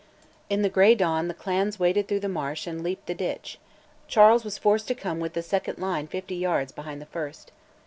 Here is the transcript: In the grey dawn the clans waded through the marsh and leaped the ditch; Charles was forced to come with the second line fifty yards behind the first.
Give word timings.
In 0.49 0.63
the 0.63 0.69
grey 0.69 0.95
dawn 0.95 1.27
the 1.27 1.33
clans 1.35 1.77
waded 1.77 2.07
through 2.07 2.21
the 2.21 2.27
marsh 2.27 2.65
and 2.65 2.81
leaped 2.83 3.05
the 3.05 3.13
ditch; 3.13 3.59
Charles 4.07 4.43
was 4.43 4.57
forced 4.57 4.87
to 4.87 4.95
come 4.95 5.19
with 5.19 5.33
the 5.33 5.43
second 5.43 5.77
line 5.77 6.07
fifty 6.07 6.35
yards 6.35 6.71
behind 6.71 6.99
the 6.99 7.05
first. 7.05 7.51